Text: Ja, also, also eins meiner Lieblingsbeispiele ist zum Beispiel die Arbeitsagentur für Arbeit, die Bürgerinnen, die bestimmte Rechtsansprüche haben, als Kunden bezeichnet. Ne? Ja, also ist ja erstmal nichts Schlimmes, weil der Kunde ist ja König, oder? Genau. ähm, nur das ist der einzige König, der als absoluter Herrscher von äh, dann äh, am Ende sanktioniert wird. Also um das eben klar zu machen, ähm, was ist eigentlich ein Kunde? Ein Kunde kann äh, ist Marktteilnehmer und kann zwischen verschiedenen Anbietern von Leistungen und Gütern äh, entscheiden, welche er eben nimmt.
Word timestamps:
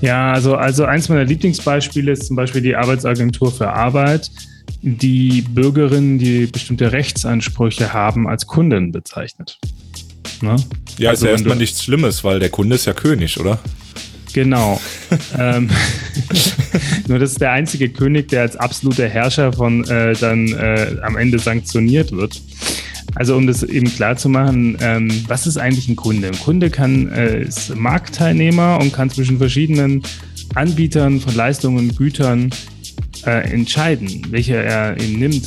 Ja, 0.00 0.32
also, 0.32 0.54
also 0.56 0.84
eins 0.84 1.08
meiner 1.08 1.24
Lieblingsbeispiele 1.24 2.12
ist 2.12 2.26
zum 2.26 2.36
Beispiel 2.36 2.60
die 2.60 2.76
Arbeitsagentur 2.76 3.52
für 3.52 3.70
Arbeit, 3.70 4.30
die 4.82 5.42
Bürgerinnen, 5.42 6.18
die 6.18 6.46
bestimmte 6.46 6.92
Rechtsansprüche 6.92 7.92
haben, 7.92 8.28
als 8.28 8.46
Kunden 8.46 8.92
bezeichnet. 8.92 9.58
Ne? 10.40 10.56
Ja, 10.98 11.10
also 11.10 11.24
ist 11.24 11.28
ja 11.28 11.32
erstmal 11.32 11.56
nichts 11.56 11.82
Schlimmes, 11.82 12.22
weil 12.22 12.38
der 12.38 12.50
Kunde 12.50 12.76
ist 12.76 12.86
ja 12.86 12.92
König, 12.92 13.40
oder? 13.40 13.58
Genau. 14.32 14.80
ähm, 15.38 15.68
nur 17.08 17.18
das 17.18 17.32
ist 17.32 17.40
der 17.40 17.52
einzige 17.52 17.88
König, 17.88 18.28
der 18.28 18.42
als 18.42 18.56
absoluter 18.56 19.08
Herrscher 19.08 19.52
von 19.52 19.84
äh, 19.88 20.14
dann 20.14 20.48
äh, 20.48 20.96
am 21.02 21.16
Ende 21.16 21.38
sanktioniert 21.38 22.12
wird. 22.12 22.40
Also 23.14 23.36
um 23.36 23.46
das 23.46 23.62
eben 23.62 23.86
klar 23.86 24.16
zu 24.16 24.28
machen, 24.28 24.76
ähm, 24.80 25.10
was 25.26 25.46
ist 25.46 25.56
eigentlich 25.56 25.88
ein 25.88 25.96
Kunde? 25.96 26.28
Ein 26.28 26.38
Kunde 26.38 26.70
kann 26.70 27.08
äh, 27.10 27.42
ist 27.42 27.74
Marktteilnehmer 27.74 28.78
und 28.80 28.92
kann 28.92 29.10
zwischen 29.10 29.38
verschiedenen 29.38 30.02
Anbietern 30.54 31.20
von 31.20 31.34
Leistungen 31.34 31.78
und 31.78 31.96
Gütern 31.96 32.50
äh, 33.26 33.50
entscheiden, 33.52 34.26
welche 34.30 34.56
er 34.56 34.98
eben 35.00 35.18
nimmt. 35.18 35.46